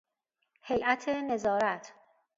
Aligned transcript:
هیئت 0.61 1.09
نظارت 1.09 1.91